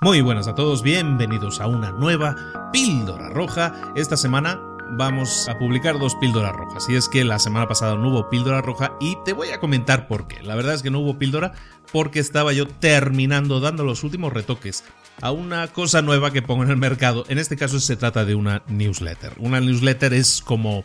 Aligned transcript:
Muy 0.00 0.20
buenas 0.20 0.46
a 0.46 0.54
todos, 0.54 0.84
bienvenidos 0.84 1.60
a 1.60 1.66
una 1.66 1.90
nueva 1.90 2.70
píldora 2.72 3.30
roja. 3.30 3.92
Esta 3.96 4.16
semana 4.16 4.60
vamos 4.92 5.48
a 5.48 5.58
publicar 5.58 5.98
dos 5.98 6.14
píldoras 6.14 6.54
rojas. 6.54 6.88
Y 6.88 6.94
es 6.94 7.08
que 7.08 7.24
la 7.24 7.40
semana 7.40 7.66
pasada 7.66 7.96
no 7.96 8.10
hubo 8.10 8.30
píldora 8.30 8.62
roja 8.62 8.92
y 9.00 9.16
te 9.24 9.32
voy 9.32 9.48
a 9.48 9.58
comentar 9.58 10.06
por 10.06 10.28
qué. 10.28 10.40
La 10.44 10.54
verdad 10.54 10.74
es 10.74 10.84
que 10.84 10.90
no 10.90 11.00
hubo 11.00 11.18
píldora 11.18 11.52
porque 11.90 12.20
estaba 12.20 12.52
yo 12.52 12.68
terminando 12.68 13.58
dando 13.58 13.82
los 13.82 14.04
últimos 14.04 14.32
retoques 14.32 14.84
a 15.20 15.32
una 15.32 15.66
cosa 15.66 16.00
nueva 16.00 16.30
que 16.30 16.42
pongo 16.42 16.62
en 16.62 16.70
el 16.70 16.76
mercado. 16.76 17.24
En 17.28 17.38
este 17.38 17.56
caso 17.56 17.80
se 17.80 17.96
trata 17.96 18.24
de 18.24 18.36
una 18.36 18.62
newsletter. 18.68 19.32
Una 19.38 19.58
newsletter 19.58 20.14
es 20.14 20.42
como 20.42 20.84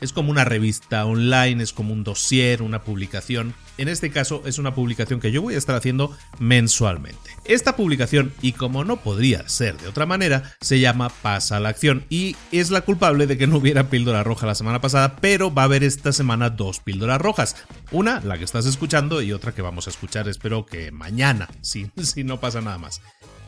es 0.00 0.12
como 0.12 0.30
una 0.30 0.44
revista 0.44 1.04
online, 1.04 1.62
es 1.62 1.72
como 1.72 1.92
un 1.92 2.04
dossier, 2.04 2.62
una 2.62 2.82
publicación. 2.82 3.54
En 3.78 3.88
este 3.88 4.10
caso 4.10 4.42
es 4.44 4.58
una 4.58 4.74
publicación 4.74 5.20
que 5.20 5.32
yo 5.32 5.42
voy 5.42 5.54
a 5.54 5.58
estar 5.58 5.76
haciendo 5.76 6.16
mensualmente. 6.38 7.30
Esta 7.44 7.76
publicación, 7.76 8.32
y 8.42 8.52
como 8.52 8.84
no 8.84 8.98
podría 8.98 9.48
ser 9.48 9.76
de 9.78 9.88
otra 9.88 10.06
manera, 10.06 10.54
se 10.60 10.80
llama 10.80 11.08
Pasa 11.08 11.56
a 11.56 11.60
la 11.60 11.70
acción 11.70 12.04
y 12.10 12.36
es 12.52 12.70
la 12.70 12.82
culpable 12.82 13.26
de 13.26 13.38
que 13.38 13.46
no 13.46 13.56
hubiera 13.56 13.88
píldora 13.88 14.24
roja 14.24 14.46
la 14.46 14.54
semana 14.54 14.80
pasada, 14.80 15.16
pero 15.16 15.52
va 15.52 15.62
a 15.62 15.64
haber 15.66 15.84
esta 15.84 16.12
semana 16.12 16.50
dos 16.50 16.80
píldoras 16.80 17.20
rojas. 17.20 17.56
Una, 17.90 18.20
la 18.20 18.38
que 18.38 18.44
estás 18.44 18.66
escuchando, 18.66 19.22
y 19.22 19.32
otra 19.32 19.52
que 19.52 19.62
vamos 19.62 19.86
a 19.86 19.90
escuchar, 19.90 20.28
espero 20.28 20.66
que 20.66 20.90
mañana, 20.92 21.48
si, 21.60 21.90
si 22.02 22.24
no 22.24 22.40
pasa 22.40 22.60
nada 22.60 22.78
más. 22.78 23.00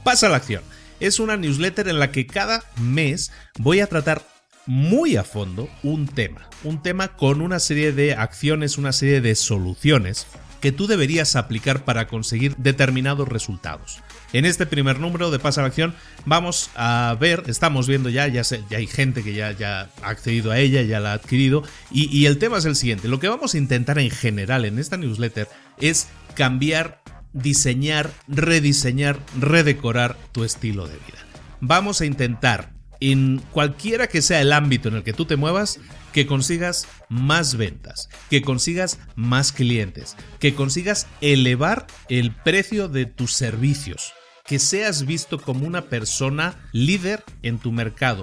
Pasa 0.05 0.27
a 0.27 0.31
la 0.31 0.37
acción. 0.37 0.63
Es 1.01 1.19
una 1.21 1.37
newsletter 1.37 1.89
en 1.89 1.99
la 1.99 2.13
que 2.13 2.27
cada 2.27 2.65
mes 2.81 3.33
voy 3.59 3.81
a 3.81 3.87
tratar 3.87 4.23
muy 4.67 5.17
a 5.17 5.25
fondo 5.25 5.69
un 5.83 6.07
tema, 6.07 6.49
un 6.65 6.83
tema 6.83 7.17
con 7.17 7.41
una 7.41 7.59
serie 7.59 7.93
de 7.93 8.15
acciones, 8.15 8.79
una 8.79 8.93
serie 8.93 9.21
de 9.21 9.35
soluciones 9.35 10.27
que 10.61 10.73
tú 10.73 10.87
deberías 10.87 11.35
aplicar 11.35 11.85
para 11.85 12.07
conseguir 12.07 12.55
determinados 12.57 13.29
resultados. 13.29 14.01
En 14.33 14.45
este 14.45 14.65
primer 14.65 15.01
número 15.01 15.31
de 15.31 15.41
Pasa 15.41 15.61
a 15.61 15.65
la 15.65 15.69
Acción 15.69 15.95
vamos 16.25 16.71
a 16.77 17.17
ver, 17.21 17.43
estamos 17.49 17.89
viendo 17.89 18.09
ya, 18.09 18.29
ya, 18.29 18.43
hay 18.71 18.87
gente 18.87 19.23
que 19.23 19.35
ya, 19.35 19.55
ha 20.03 20.09
accedido 20.09 20.53
a 20.53 20.59
ella, 20.59 20.81
ya 20.83 21.01
la 21.01 21.11
ha 21.11 21.15
adquirido, 21.15 21.65
y 21.91 22.25
el 22.27 22.39
tema 22.39 22.59
es 22.59 22.65
el 22.65 22.77
siguiente. 22.77 23.09
Lo 23.09 23.19
que 23.19 23.29
vamos 23.29 23.55
a 23.55 23.59
intentar 23.59 23.99
en 23.99 24.11
general 24.11 24.65
en 24.65 24.79
esta 24.79 24.97
newsletter 24.97 25.49
es 25.79 26.09
cambiar, 26.35 27.03
diseñar, 27.33 28.11
rediseñar, 28.29 29.19
redecorar 29.39 30.17
tu 30.31 30.45
estilo 30.45 30.87
de 30.87 30.95
vida. 30.95 31.27
Vamos 31.61 32.01
a 32.01 32.07
intentar 32.07 32.72
en 33.11 33.43
cualquiera 33.51 34.07
que 34.07 34.23
sea 34.23 34.41
el 34.41 34.53
ámbito 34.53 34.89
en 34.89 34.95
el 34.95 35.03
que 35.03 35.13
tú 35.13 35.25
te 35.25 35.37
muevas, 35.37 35.81
que 36.13 36.27
consigas 36.27 36.87
más 37.09 37.57
ventas, 37.57 38.09
que 38.31 38.43
consigas 38.43 39.01
más 39.17 39.51
clientes, 39.51 40.17
que 40.39 40.55
consigas 40.55 41.09
elevar 41.21 41.89
el 42.09 42.31
precio 42.31 42.89
de 42.89 43.07
tus 43.07 43.33
servicios, 43.33 44.13
que 44.45 44.61
seas 44.61 45.05
visto 45.05 45.41
como 45.41 45.67
una 45.67 45.83
persona 45.83 46.55
líder 46.73 47.25
en 47.43 47.59
tu 47.59 47.73
mercado, 47.73 48.23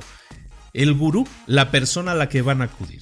el 0.74 0.94
gurú, 0.94 1.28
la 1.46 1.72
persona 1.72 2.14
a 2.14 2.16
la 2.16 2.30
que 2.30 2.42
van 2.42 2.62
a 2.62 2.66
acudir. 2.66 3.02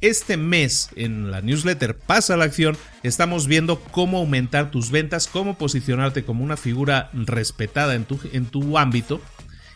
Este 0.00 0.36
mes 0.36 0.90
en 0.96 1.30
la 1.30 1.40
newsletter 1.40 1.96
Pasa 1.96 2.36
la 2.36 2.44
acción 2.44 2.76
estamos 3.02 3.46
viendo 3.46 3.80
cómo 3.80 4.18
aumentar 4.18 4.70
tus 4.70 4.90
ventas, 4.90 5.26
cómo 5.26 5.56
posicionarte 5.56 6.24
como 6.24 6.44
una 6.44 6.58
figura 6.58 7.08
respetada 7.14 7.94
en 7.94 8.04
tu, 8.04 8.20
en 8.34 8.44
tu 8.44 8.76
ámbito 8.76 9.22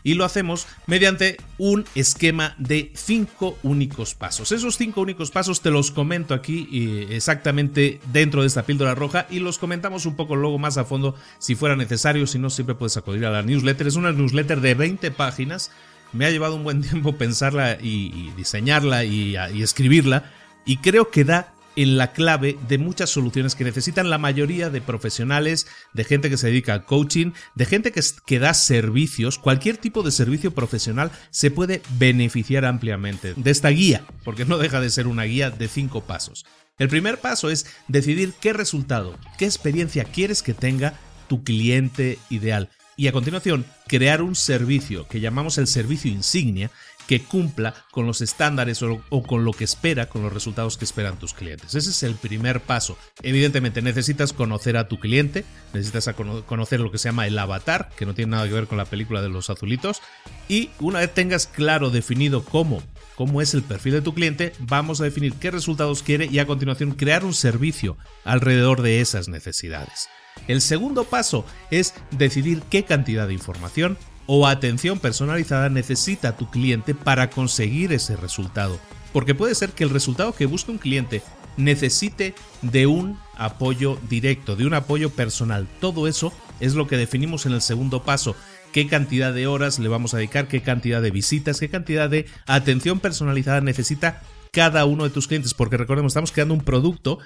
y 0.03 0.15
lo 0.15 0.25
hacemos 0.25 0.67
mediante 0.87 1.37
un 1.59 1.85
esquema 1.95 2.55
de 2.59 2.93
cinco 2.95 3.59
únicos 3.63 4.15
pasos. 4.15 4.53
Esos 4.53 4.77
cinco 4.77 5.01
únicos 5.01 5.31
pasos 5.31 5.61
te 5.61 5.71
los 5.71 5.91
comento 5.91 6.35
aquí 6.35 6.69
eh, 6.73 7.17
exactamente 7.17 8.01
dentro 8.13 8.43
de 8.43 8.47
esta 8.47 8.65
píldora 8.65 8.95
roja 8.95 9.27
y 9.31 9.41
los 9.41 9.59
comentamos 9.59 10.07
un 10.07 10.17
poco 10.17 10.37
luego 10.37 10.59
más 10.59 10.79
a 10.79 10.85
fondo 10.85 11.15
si 11.39 11.55
fuera 11.55 11.77
necesario, 11.77 12.27
si 12.27 12.39
no 12.39 12.51
siempre 12.51 12.75
puedes 12.75 12.97
acudir 12.97 13.27
a 13.27 13.31
la 13.31 13.43
newsletter. 13.43 13.87
Es 13.87 13.97
una 13.97 14.13
newsletter 14.13 14.61
de 14.61 14.75
20 14.75 15.11
páginas. 15.11 15.71
Me 16.13 16.27
ha 16.27 16.31
llevado 16.31 16.57
un 16.57 16.65
buen 16.65 16.83
tiempo 16.89 17.17
pensarla 17.17 17.79
y, 17.81 18.33
diseñarla 18.37 19.05
y 19.05 19.37
escribirla 19.63 20.31
y 20.69 20.77
creo 20.77 21.11
que 21.11 21.25
da 21.25 21.55
en 21.79 21.97
la 21.97 22.11
clave 22.11 22.59
de 22.67 22.77
muchas 22.77 23.09
soluciones 23.09 23.55
que 23.55 23.63
necesitan 23.63 24.11
la 24.11 24.19
mayoría 24.19 24.69
de 24.69 24.81
profesionales, 24.81 25.69
de 25.95 26.03
gente 26.03 26.29
que 26.29 26.37
se 26.37 26.49
dedica 26.49 26.73
al 26.73 26.85
coaching, 26.85 27.31
de 27.55 27.67
gente 27.67 27.93
que, 27.93 28.01
que 28.27 28.41
da 28.41 28.53
servicios, 28.53 29.39
cualquier 29.39 29.77
tipo 29.77 30.03
de 30.03 30.11
servicio 30.11 30.51
profesional 30.51 31.13
se 31.31 31.53
puede 31.53 31.81
beneficiar 31.97 32.65
ampliamente 32.65 33.35
de 33.37 33.51
esta 33.53 33.69
guía, 33.69 34.05
porque 34.25 34.45
no 34.45 34.59
deja 34.59 34.81
de 34.81 34.91
ser 34.91 35.07
una 35.07 35.23
guía 35.23 35.51
de 35.51 35.69
cinco 35.69 36.01
pasos. 36.01 36.45
El 36.79 36.89
primer 36.89 37.21
paso 37.21 37.49
es 37.49 37.67
decidir 37.87 38.35
qué 38.41 38.53
resultado, 38.53 39.17
qué 39.39 39.45
experiencia 39.45 40.03
quieres 40.03 40.43
que 40.43 40.55
tenga 40.55 40.95
tu 41.29 41.45
cliente 41.45 42.19
ideal 42.29 42.71
y 42.99 43.07
a 43.07 43.13
continuación 43.13 43.65
crear 43.87 44.21
un 44.21 44.35
servicio 44.35 45.07
que 45.07 45.21
llamamos 45.21 45.57
el 45.59 45.69
servicio 45.69 46.11
insignia 46.11 46.73
que 47.09 47.23
cumpla 47.23 47.75
con 47.91 48.07
los 48.07 48.21
estándares 48.21 48.83
o, 48.83 49.23
con 49.23 49.45
lo 49.45 49.53
que 49.53 49.65
espera, 49.65 50.09
con 50.09 50.23
los 50.23 50.33
resultados 50.33 50.77
que 50.77 50.85
esperan 50.85 51.19
tus 51.19 51.33
clientes. 51.35 51.75
Ese 51.75 51.91
es 51.91 52.03
el 52.05 52.15
primer 52.15 52.61
paso. 52.61 52.97
Evidentemente 53.23 53.83
necesitas 53.83 54.35
conocer 54.35 54.77
a 54.77 54.89
tu 54.89 55.01
cliente, 55.01 55.45
necesitas 55.73 56.15
conocer 56.47 56.81
lo 56.81 56.93
que 56.93 56.99
se 56.99 57.09
llama 57.09 57.27
el 57.27 57.39
avatar, 57.39 57.89
que 57.97 58.07
no 58.07 58.15
tiene 58.15 58.33
nada 58.33 58.47
que 58.47 58.53
ver 58.53 58.67
con 58.67 58.79
la 58.79 58.85
película 58.85 59.23
de 59.23 59.31
los 59.31 59.49
azulitos, 59.49 60.03
y 60.49 60.71
una 60.79 61.01
vez 61.01 61.13
tengas 61.13 61.47
claro, 61.47 61.91
definido 61.91 62.45
cómo 62.45 62.83
cómo 63.17 63.43
es 63.43 63.53
el 63.53 63.65
perfil 63.65 63.95
de 63.95 64.01
tu 64.01 64.15
cliente, 64.15 64.53
vamos 64.61 65.01
a 65.01 65.05
definir 65.05 65.35
qué 65.35 65.51
resultados 65.51 66.05
quiere 66.05 66.27
y 66.27 66.39
a 66.39 66.47
continuación 66.47 66.93
crear 66.93 67.25
un 67.25 67.35
servicio 67.35 67.97
alrededor 68.23 68.81
de 68.81 69.01
esas 69.01 69.27
necesidades. 69.29 70.09
El 70.47 70.61
segundo 70.61 71.03
paso 71.03 71.45
es 71.73 71.95
decidir 72.13 72.63
qué 72.71 72.85
cantidad 72.85 73.27
de 73.27 73.35
información 73.35 73.99
o 74.31 74.47
atención 74.47 74.99
personalizada 74.99 75.71
necesita 75.71 76.37
tu 76.37 76.51
cliente 76.51 76.95
para 76.95 77.31
conseguir 77.31 77.95
ese 77.95 78.15
resultado. 78.15 78.79
Porque 79.13 79.35
puede 79.35 79.55
ser 79.55 79.71
que 79.71 79.85
el 79.85 79.91
resultado 79.91 80.35
que 80.35 80.45
busca 80.45 80.71
un 80.71 80.77
cliente 80.77 81.23
necesite 81.57 82.35
de 82.61 82.87
un 82.87 83.19
apoyo 83.37 83.99
directo, 84.11 84.55
de 84.55 84.67
un 84.67 84.75
apoyo 84.75 85.09
personal. 85.09 85.67
Todo 85.81 86.07
eso 86.07 86.31
es 86.61 86.75
lo 86.75 86.87
que 86.87 86.99
definimos 86.99 87.47
en 87.47 87.53
el 87.53 87.63
segundo 87.63 88.03
paso. 88.03 88.37
Qué 88.71 88.87
cantidad 88.87 89.33
de 89.33 89.47
horas 89.47 89.79
le 89.79 89.89
vamos 89.89 90.13
a 90.13 90.19
dedicar, 90.19 90.47
qué 90.47 90.61
cantidad 90.61 91.01
de 91.01 91.11
visitas, 91.11 91.59
qué 91.59 91.71
cantidad 91.71 92.11
de 92.11 92.27
atención 92.47 93.01
personalizada 93.01 93.63
necesita 93.63 94.21
cada 94.53 94.85
uno 94.85 95.05
de 95.05 95.11
tus 95.11 95.29
clientes, 95.29 95.55
porque 95.55 95.77
recordemos, 95.77 96.11
estamos 96.11 96.33
creando 96.33 96.55
un 96.55 96.63
producto, 96.63 97.19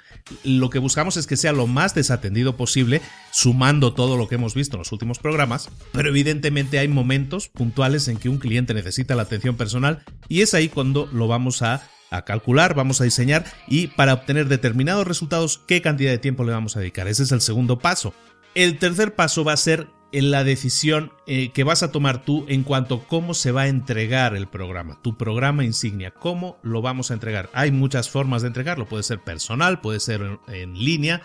lo 0.45 0.71
que 0.71 0.79
buscamos 0.79 1.17
es 1.17 1.27
que 1.27 1.37
sea 1.37 1.53
lo 1.53 1.67
más 1.67 1.95
desatendido 1.95 2.57
posible, 2.57 3.01
sumando 3.31 3.95
todo 3.95 4.17
lo 4.17 4.29
que 4.29 4.37
hemos 4.37 4.55
visto 4.55 4.77
en 4.77 4.81
los 4.81 4.93
últimos 4.93 5.19
programas, 5.19 5.69
pero 5.93 6.09
evidentemente 6.09 6.79
hay 6.79 6.89
momentos 6.89 7.49
puntuales 7.49 8.09
en 8.09 8.17
que 8.17 8.29
un 8.29 8.39
cliente 8.39 8.75
necesita 8.75 9.15
la 9.15 9.23
atención 9.23 9.57
personal 9.57 10.05
y 10.29 10.43
es 10.43 10.55
ahí 10.55 10.69
cuando 10.69 11.09
lo 11.13 11.29
vamos 11.29 11.63
a 11.63 11.83
a 12.13 12.27
calcular, 12.27 12.75
vamos 12.75 13.01
a 13.01 13.05
diseñar 13.05 13.47
y 13.67 13.87
para 13.87 14.13
obtener 14.13 14.47
determinados 14.47 15.07
resultados, 15.07 15.63
qué 15.67 15.81
cantidad 15.81 16.11
de 16.11 16.19
tiempo 16.19 16.45
le 16.45 16.53
vamos 16.53 16.77
a 16.77 16.81
dedicar. 16.81 17.09
Ese 17.09 17.23
es 17.23 17.33
el 17.33 17.41
segundo 17.41 17.79
paso. 17.79 18.15
El 18.55 18.79
tercer 18.79 19.15
paso 19.15 19.45
va 19.45 19.55
a 19.55 19.57
ser 19.57 19.89
en 20.13 20.31
la 20.31 20.45
decisión 20.45 21.13
eh, 21.27 21.51
que 21.53 21.65
vas 21.65 21.83
a 21.83 21.91
tomar 21.91 22.25
tú 22.25 22.45
en 22.49 22.63
cuanto 22.63 22.97
a 22.97 23.09
cómo 23.09 23.35
se 23.35 23.51
va 23.51 23.63
a 23.63 23.69
entregar 23.69 24.37
el 24.37 24.47
programa, 24.47 24.99
tu 25.03 25.17
programa 25.17 25.65
insignia, 25.65 26.13
cómo 26.13 26.59
lo 26.63 26.83
vamos 26.83 27.11
a 27.11 27.15
entregar. 27.15 27.49
Hay 27.55 27.73
muchas 27.73 28.11
formas 28.11 28.43
de 28.43 28.49
entregarlo, 28.49 28.87
puede 28.87 29.03
ser 29.03 29.21
personal, 29.21 29.81
puede 29.81 30.01
ser 30.01 30.39
en, 30.49 30.75
línea, 30.75 31.23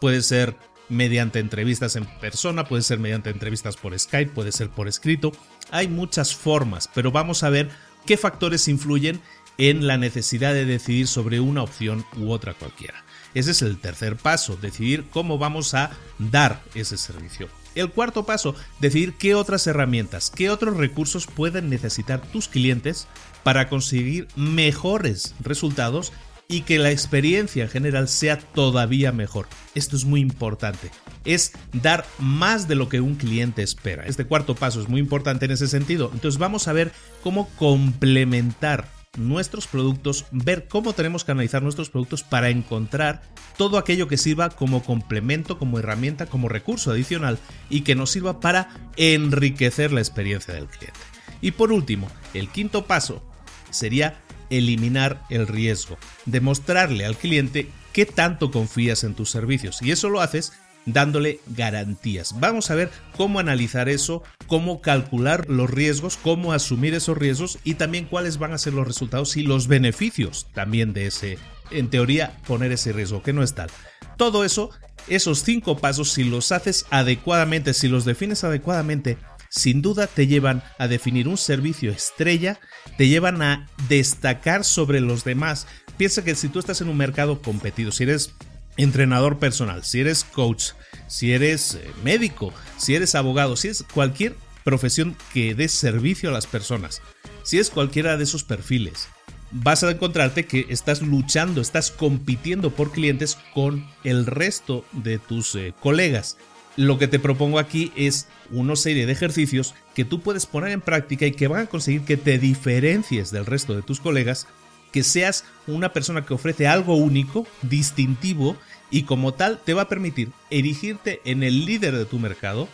puede 0.00 0.22
ser 0.22 0.56
mediante 0.88 1.38
entrevistas 1.38 1.96
en 1.96 2.06
persona, 2.20 2.64
puede 2.64 2.82
ser 2.82 2.98
mediante 2.98 3.30
entrevistas 3.30 3.76
por 3.76 3.96
Skype, 3.96 4.32
puede 4.32 4.52
ser 4.52 4.70
por 4.70 4.88
escrito. 4.88 5.32
Hay 5.70 5.88
muchas 5.88 6.34
formas, 6.34 6.90
pero 6.94 7.12
vamos 7.12 7.42
a 7.42 7.50
ver 7.50 7.70
qué 8.06 8.16
factores 8.16 8.66
influyen 8.68 9.20
en 9.58 9.86
la 9.86 9.98
necesidad 9.98 10.54
de 10.54 10.64
decidir 10.64 11.06
sobre 11.06 11.40
una 11.40 11.62
opción 11.62 12.06
u 12.16 12.30
otra 12.30 12.54
cualquiera. 12.54 13.04
Ese 13.34 13.50
es 13.50 13.62
el 13.62 13.78
tercer 13.78 14.16
paso, 14.16 14.56
decidir 14.56 15.04
cómo 15.10 15.38
vamos 15.38 15.74
a 15.74 15.90
dar 16.18 16.62
ese 16.74 16.96
servicio. 16.96 17.48
El 17.74 17.90
cuarto 17.90 18.26
paso, 18.26 18.54
decidir 18.80 19.14
qué 19.14 19.34
otras 19.34 19.66
herramientas, 19.66 20.30
qué 20.30 20.50
otros 20.50 20.76
recursos 20.76 21.26
pueden 21.26 21.70
necesitar 21.70 22.20
tus 22.20 22.48
clientes 22.48 23.06
para 23.42 23.68
conseguir 23.68 24.28
mejores 24.36 25.34
resultados 25.40 26.12
y 26.50 26.62
que 26.62 26.80
la 26.80 26.90
experiencia 26.90 27.62
en 27.62 27.70
general 27.70 28.08
sea 28.08 28.38
todavía 28.38 29.12
mejor. 29.12 29.46
Esto 29.76 29.96
es 29.96 30.04
muy 30.04 30.20
importante. 30.20 30.90
Es 31.24 31.52
dar 31.72 32.04
más 32.18 32.66
de 32.66 32.74
lo 32.74 32.88
que 32.88 33.00
un 33.00 33.14
cliente 33.14 33.62
espera. 33.62 34.04
Este 34.04 34.24
cuarto 34.24 34.56
paso 34.56 34.80
es 34.80 34.88
muy 34.88 35.00
importante 35.00 35.44
en 35.44 35.52
ese 35.52 35.68
sentido. 35.68 36.10
Entonces 36.12 36.40
vamos 36.40 36.66
a 36.66 36.72
ver 36.72 36.90
cómo 37.22 37.48
complementar 37.50 38.88
nuestros 39.16 39.66
productos, 39.66 40.26
ver 40.30 40.68
cómo 40.68 40.92
tenemos 40.92 41.24
que 41.24 41.32
analizar 41.32 41.62
nuestros 41.62 41.90
productos 41.90 42.22
para 42.22 42.50
encontrar 42.50 43.22
todo 43.56 43.76
aquello 43.76 44.08
que 44.08 44.16
sirva 44.16 44.50
como 44.50 44.82
complemento, 44.82 45.58
como 45.58 45.78
herramienta, 45.78 46.26
como 46.26 46.48
recurso 46.48 46.90
adicional 46.90 47.38
y 47.68 47.80
que 47.80 47.94
nos 47.94 48.10
sirva 48.10 48.40
para 48.40 48.90
enriquecer 48.96 49.92
la 49.92 50.00
experiencia 50.00 50.54
del 50.54 50.66
cliente. 50.66 51.00
Y 51.40 51.52
por 51.52 51.72
último, 51.72 52.08
el 52.34 52.48
quinto 52.48 52.86
paso 52.86 53.22
sería 53.70 54.20
eliminar 54.50 55.24
el 55.30 55.46
riesgo, 55.46 55.98
demostrarle 56.26 57.04
al 57.04 57.16
cliente 57.16 57.68
qué 57.92 58.06
tanto 58.06 58.50
confías 58.50 59.04
en 59.04 59.14
tus 59.14 59.30
servicios 59.30 59.82
y 59.82 59.90
eso 59.90 60.08
lo 60.08 60.20
haces 60.20 60.52
dándole 60.86 61.40
garantías. 61.48 62.38
Vamos 62.40 62.70
a 62.70 62.74
ver 62.74 62.90
cómo 63.16 63.38
analizar 63.38 63.88
eso, 63.88 64.22
cómo 64.46 64.80
calcular 64.80 65.48
los 65.48 65.70
riesgos, 65.70 66.16
cómo 66.16 66.52
asumir 66.52 66.94
esos 66.94 67.16
riesgos 67.16 67.58
y 67.64 67.74
también 67.74 68.06
cuáles 68.06 68.38
van 68.38 68.52
a 68.52 68.58
ser 68.58 68.74
los 68.74 68.86
resultados 68.86 69.36
y 69.36 69.42
los 69.42 69.68
beneficios 69.68 70.46
también 70.54 70.92
de 70.92 71.06
ese, 71.06 71.38
en 71.70 71.90
teoría, 71.90 72.36
poner 72.46 72.72
ese 72.72 72.92
riesgo, 72.92 73.22
que 73.22 73.32
no 73.32 73.42
es 73.42 73.54
tal. 73.54 73.70
Todo 74.16 74.44
eso, 74.44 74.70
esos 75.08 75.42
cinco 75.44 75.78
pasos, 75.78 76.10
si 76.12 76.24
los 76.24 76.52
haces 76.52 76.86
adecuadamente, 76.90 77.74
si 77.74 77.88
los 77.88 78.04
defines 78.04 78.44
adecuadamente, 78.44 79.18
sin 79.50 79.82
duda 79.82 80.06
te 80.06 80.26
llevan 80.26 80.62
a 80.78 80.86
definir 80.86 81.26
un 81.26 81.36
servicio 81.36 81.90
estrella, 81.90 82.60
te 82.96 83.08
llevan 83.08 83.42
a 83.42 83.68
destacar 83.88 84.64
sobre 84.64 85.00
los 85.00 85.24
demás. 85.24 85.66
Piensa 85.96 86.24
que 86.24 86.36
si 86.36 86.48
tú 86.48 86.60
estás 86.60 86.80
en 86.80 86.88
un 86.88 86.96
mercado 86.96 87.42
competido, 87.42 87.92
si 87.92 88.04
eres 88.04 88.34
entrenador 88.76 89.38
personal, 89.38 89.84
si 89.84 90.00
eres 90.00 90.24
coach, 90.24 90.72
si 91.06 91.32
eres 91.32 91.74
eh, 91.74 91.90
médico, 92.04 92.52
si 92.76 92.94
eres 92.94 93.14
abogado, 93.14 93.56
si 93.56 93.68
es 93.68 93.84
cualquier 93.94 94.36
profesión 94.64 95.16
que 95.32 95.54
dé 95.54 95.68
servicio 95.68 96.30
a 96.30 96.32
las 96.32 96.46
personas, 96.46 97.02
si 97.42 97.58
es 97.58 97.70
cualquiera 97.70 98.16
de 98.16 98.24
esos 98.24 98.44
perfiles, 98.44 99.08
vas 99.50 99.82
a 99.82 99.90
encontrarte 99.90 100.46
que 100.46 100.66
estás 100.68 101.02
luchando, 101.02 101.60
estás 101.60 101.90
compitiendo 101.90 102.70
por 102.70 102.92
clientes 102.92 103.38
con 103.54 103.86
el 104.04 104.26
resto 104.26 104.84
de 104.92 105.18
tus 105.18 105.54
eh, 105.54 105.74
colegas. 105.80 106.36
Lo 106.76 106.98
que 106.98 107.08
te 107.08 107.18
propongo 107.18 107.58
aquí 107.58 107.92
es 107.96 108.28
una 108.50 108.76
serie 108.76 109.06
de 109.06 109.12
ejercicios 109.12 109.74
que 109.94 110.04
tú 110.04 110.20
puedes 110.20 110.46
poner 110.46 110.70
en 110.70 110.80
práctica 110.80 111.26
y 111.26 111.32
que 111.32 111.48
van 111.48 111.62
a 111.62 111.66
conseguir 111.66 112.02
que 112.02 112.16
te 112.16 112.38
diferencies 112.38 113.30
del 113.30 113.46
resto 113.46 113.74
de 113.74 113.82
tus 113.82 114.00
colegas, 114.00 114.46
que 114.92 115.02
seas 115.02 115.44
una 115.66 115.92
persona 115.92 116.24
que 116.24 116.34
ofrece 116.34 116.66
algo 116.66 116.96
único, 116.96 117.46
distintivo 117.62 118.56
y 118.90 119.04
como 119.04 119.34
tal 119.34 119.58
te 119.64 119.74
va 119.74 119.82
a 119.82 119.88
permitir 119.88 120.32
erigirte 120.50 121.20
en 121.24 121.42
el 121.42 121.64
líder 121.64 121.96
de 121.96 122.04
tu 122.04 122.18
mercado, 122.18 122.68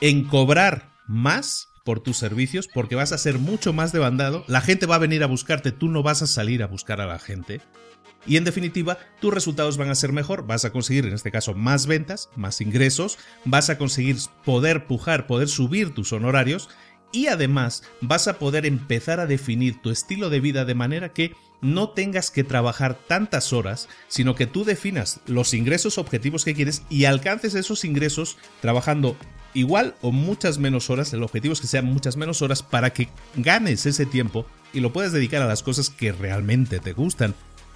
en 0.00 0.24
cobrar 0.24 0.90
más 1.06 1.68
por 1.84 2.00
tus 2.00 2.16
servicios 2.16 2.68
porque 2.68 2.96
vas 2.96 3.12
a 3.12 3.18
ser 3.18 3.38
mucho 3.38 3.72
más 3.72 3.92
demandado, 3.92 4.44
la 4.46 4.60
gente 4.60 4.86
va 4.86 4.96
a 4.96 4.98
venir 4.98 5.22
a 5.22 5.26
buscarte, 5.26 5.72
tú 5.72 5.88
no 5.88 6.02
vas 6.02 6.22
a 6.22 6.26
salir 6.26 6.62
a 6.62 6.66
buscar 6.66 7.00
a 7.00 7.06
la 7.06 7.18
gente. 7.18 7.60
Y 8.26 8.36
en 8.36 8.44
definitiva, 8.44 8.98
tus 9.20 9.32
resultados 9.32 9.78
van 9.78 9.88
a 9.88 9.94
ser 9.94 10.12
mejor, 10.12 10.46
vas 10.46 10.64
a 10.66 10.70
conseguir 10.70 11.06
en 11.06 11.14
este 11.14 11.30
caso 11.30 11.54
más 11.54 11.86
ventas, 11.86 12.28
más 12.36 12.60
ingresos, 12.60 13.18
vas 13.44 13.70
a 13.70 13.78
conseguir 13.78 14.16
poder 14.44 14.86
pujar, 14.86 15.26
poder 15.26 15.48
subir 15.48 15.94
tus 15.94 16.12
honorarios 16.12 16.68
y 17.12 17.26
además 17.26 17.82
vas 18.00 18.28
a 18.28 18.38
poder 18.38 18.66
empezar 18.66 19.20
a 19.20 19.26
definir 19.26 19.80
tu 19.80 19.90
estilo 19.90 20.30
de 20.30 20.40
vida 20.40 20.64
de 20.64 20.74
manera 20.74 21.12
que 21.12 21.34
no 21.60 21.90
tengas 21.90 22.30
que 22.30 22.44
trabajar 22.44 22.98
tantas 23.06 23.52
horas, 23.52 23.88
sino 24.06 24.34
que 24.34 24.46
tú 24.46 24.64
definas 24.64 25.20
los 25.26 25.54
ingresos 25.54 25.98
objetivos 25.98 26.44
que 26.44 26.54
quieres 26.54 26.82
y 26.88 27.04
alcances 27.04 27.54
esos 27.54 27.84
ingresos 27.84 28.36
trabajando 28.60 29.16
igual 29.54 29.94
o 30.02 30.12
muchas 30.12 30.58
menos 30.58 30.90
horas, 30.90 31.12
el 31.12 31.22
objetivo 31.22 31.52
es 31.52 31.60
que 31.60 31.66
sean 31.66 31.86
muchas 31.86 32.16
menos 32.16 32.42
horas 32.42 32.62
para 32.62 32.92
que 32.92 33.08
ganes 33.36 33.86
ese 33.86 34.06
tiempo 34.06 34.46
y 34.72 34.80
lo 34.80 34.92
puedas 34.92 35.12
dedicar 35.12 35.42
a 35.42 35.48
las 35.48 35.62
cosas 35.62 35.90
que 35.90 36.12
realmente 36.12 36.78
te 36.78 36.92
gustan. 36.92 37.34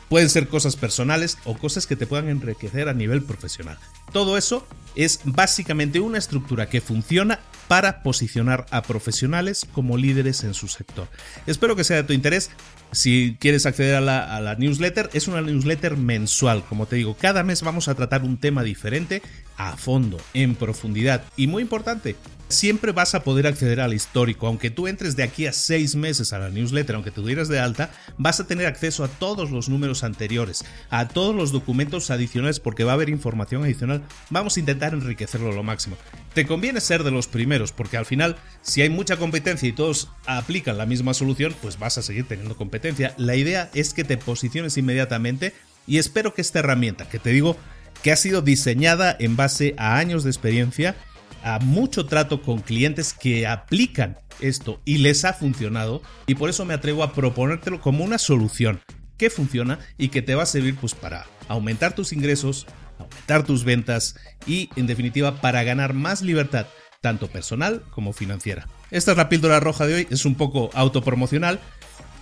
Pueden 0.09 0.29
ser 0.29 0.49
cosas 0.49 0.77
personales 0.77 1.39
o 1.45 1.57
cosas 1.57 1.87
que 1.87 1.97
te 1.97 2.07
puedan 2.07 2.29
enriquecer 2.29 2.89
a 2.91 2.93
nivel 2.93 3.23
profesional. 3.23 3.79
Todo 4.13 4.37
eso 4.37 4.67
es 4.95 5.21
básicamente 5.25 6.01
una 6.01 6.19
estructura 6.19 6.69
que 6.69 6.83
funciona 6.83 7.41
para 7.69 8.03
posicionar 8.03 8.67
a 8.71 8.83
profesionales 8.83 9.67
como 9.73 9.97
líderes 9.97 10.45
en 10.45 10.55
su 10.55 10.69
sector. 10.69 11.09
Espero 11.47 11.77
que 11.77 11.85
sea 11.85 11.97
de 11.97 12.05
tu 12.05 12.13
interés. 12.13 12.51
Si 12.93 13.37
quieres 13.41 13.65
acceder 13.65 13.97
a 13.97 14.01
la, 14.01 14.55
newsletter, 14.57 15.09
es 15.15 15.27
una 15.27 15.41
newsletter 15.41 15.97
mensual. 15.97 16.65
Como 16.65 16.87
te 16.87 16.97
digo, 16.97 17.17
cada 17.17 17.43
mes 17.43 17.63
vamos 17.63 17.89
a 17.89 17.95
tratar 17.95 18.23
un 18.23 18.37
tema 18.37 18.63
diferente 18.63 19.23
a 19.57 19.77
fondo, 19.77 20.19
en 20.35 20.55
profundidad. 20.55 21.25
Y 21.37 21.47
muy 21.47 21.63
importante, 21.63 22.17
siempre 22.49 22.93
vas 22.93 23.15
a 23.15 23.23
poder 23.25 23.47
acceder 23.47 23.81
al 23.81 23.95
histórico. 23.95 24.47
Aunque 24.47 24.71
tú 24.71 24.87
entres 24.87 25.17
de 25.17 25.23
aquí 25.23 25.47
a 25.47 25.53
seis 25.53 25.97
meses 25.97 26.33
a 26.33 26.39
la 26.39 26.51
newsletter, 26.51 26.95
aunque 26.95 27.11
te 27.11 27.23
dieras 27.23 27.49
de 27.49 27.61
alta, 27.61 27.91
vas 28.19 28.41
a 28.41 28.47
tener 28.47 28.67
acceso 28.67 29.05
a 29.05 29.09
todos 29.09 29.51
los 29.51 29.69
números 29.69 30.05
anteriores, 30.05 30.65
a 30.91 31.09
todos 31.09 31.35
los 31.35 31.53
documentos 31.53 32.11
adicionales, 32.11 32.61
porque 32.61 32.85
va 32.85 32.93
a 32.93 32.95
haber 32.95 33.09
información 33.09 33.65
adicional. 33.65 34.03
Vamos 34.31 34.57
a 34.57 34.61
intentar 34.61 34.93
enriquecerlo 34.93 35.53
lo 35.53 35.63
máximo. 35.63 35.97
Te 36.35 36.47
conviene 36.47 36.81
ser 36.81 37.05
de 37.05 37.11
los 37.11 37.27
primeros, 37.27 37.73
porque 37.73 37.99
al 37.99 38.07
final, 38.07 38.37
si 38.63 38.81
hay 38.81 38.89
mucha 38.89 39.19
competencia 39.19 39.69
y 39.69 39.73
todos 39.73 40.09
aplican 40.25 40.79
la 40.79 40.87
misma 40.87 41.13
solución, 41.13 41.55
pues 41.61 41.79
vas 41.79 41.99
a 41.99 42.03
seguir 42.03 42.27
teniendo 42.27 42.57
competencia. 42.57 43.15
La 43.19 43.37
idea 43.37 43.71
es 43.75 43.93
que 43.93 44.05
te 44.05 44.17
posiciones 44.17 44.79
inmediatamente 44.79 45.53
y 45.87 45.99
espero 45.99 46.33
que 46.33 46.41
esta 46.41 46.61
herramienta, 46.61 47.09
que 47.09 47.19
te 47.19 47.31
digo 47.31 47.57
que 48.03 48.13
ha 48.13 48.17
sido 48.17 48.41
diseñada 48.41 49.15
en 49.21 49.37
base 49.37 49.75
a 49.77 49.99
años 49.99 50.25
de 50.25 50.31
experiencia, 50.31 50.97
a 51.45 51.59
mucho 51.59 52.07
trato 52.07 52.43
con 52.43 52.61
clientes 52.61 53.13
que 53.13 53.47
aplican 53.47 54.17
esto 54.41 54.81
y 54.85 54.99
les 54.99 55.25
ha 55.25 55.35
funcionado 55.35 56.03
y 56.27 56.35
por 56.35 56.51
eso 56.51 56.65
me 56.65 56.75
atrevo 56.75 57.03
a 57.03 57.13
proponértelo 57.13 57.81
como 57.81 58.05
una 58.05 58.19
solución 58.19 58.81
que 59.17 59.31
funciona 59.31 59.79
y 59.99 60.09
que 60.09 60.23
te 60.23 60.35
va 60.35 60.45
a 60.45 60.47
servir 60.47 60.77
pues 60.77 60.95
para 60.95 61.27
aumentar 61.49 61.95
tus 61.95 62.13
ingresos, 62.13 62.67
aumentar 63.03 63.45
tus 63.45 63.65
ventas 63.65 64.17
y 64.47 64.71
en 64.77 64.87
definitiva 64.87 65.41
para 65.41 65.63
ganar 65.63 65.95
más 65.95 66.23
libertad 66.23 66.67
tanto 67.01 67.29
personal 67.29 67.83
como 67.91 68.13
financiera. 68.13 68.69
Esta 68.91 69.13
es 69.13 69.17
la 69.17 69.29
píldora 69.29 69.61
roja 69.61 69.87
de 69.87 69.95
hoy, 69.95 70.09
es 70.11 70.25
un 70.25 70.37
poco 70.37 70.71
autopromocional, 70.73 71.61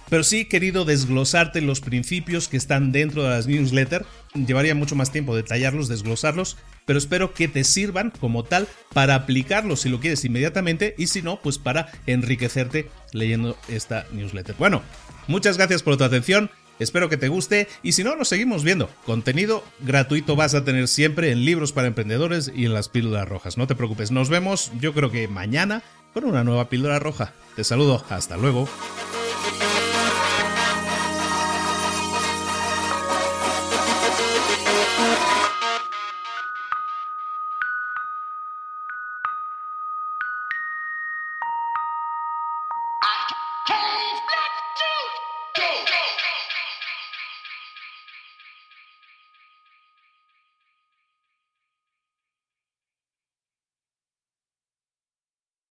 pero 0.08 0.24
sí 0.24 0.40
he 0.40 0.48
querido 0.48 0.84
desglosarte 0.84 1.60
los 1.60 1.80
principios 1.80 2.48
que 2.48 2.56
están 2.56 2.90
dentro 2.90 3.22
de 3.22 3.30
las 3.30 3.46
newsletters. 3.46 4.06
Llevaría 4.34 4.74
mucho 4.74 4.96
más 4.96 5.12
tiempo 5.12 5.36
detallarlos, 5.36 5.88
desglosarlos, 5.88 6.56
pero 6.84 6.98
espero 6.98 7.32
que 7.32 7.46
te 7.46 7.62
sirvan 7.62 8.10
como 8.10 8.42
tal 8.42 8.66
para 8.92 9.14
aplicarlos 9.14 9.82
si 9.82 9.88
lo 9.88 10.00
quieres 10.00 10.24
inmediatamente 10.24 10.94
y 10.98 11.06
si 11.06 11.22
no, 11.22 11.40
pues 11.40 11.58
para 11.58 11.92
enriquecerte 12.06 12.90
leyendo 13.12 13.56
esta 13.68 14.06
newsletter. 14.10 14.56
Bueno, 14.58 14.82
muchas 15.28 15.56
gracias 15.56 15.82
por 15.82 15.96
tu 15.96 16.04
atención. 16.04 16.50
Espero 16.80 17.08
que 17.08 17.16
te 17.16 17.28
guste 17.28 17.68
y 17.82 17.92
si 17.92 18.02
no, 18.02 18.16
nos 18.16 18.28
seguimos 18.28 18.64
viendo. 18.64 18.90
Contenido 19.04 19.62
gratuito 19.80 20.34
vas 20.34 20.54
a 20.54 20.64
tener 20.64 20.88
siempre 20.88 21.30
en 21.30 21.44
libros 21.44 21.72
para 21.72 21.86
emprendedores 21.86 22.50
y 22.52 22.64
en 22.64 22.74
las 22.74 22.88
píldoras 22.88 23.28
rojas. 23.28 23.56
No 23.56 23.68
te 23.68 23.76
preocupes, 23.76 24.10
nos 24.10 24.28
vemos 24.28 24.72
yo 24.80 24.92
creo 24.92 25.12
que 25.12 25.28
mañana 25.28 25.82
con 26.12 26.24
una 26.24 26.42
nueva 26.42 26.68
píldora 26.68 26.98
roja. 26.98 27.32
Te 27.54 27.62
saludo, 27.62 28.04
hasta 28.08 28.36
luego. 28.36 28.68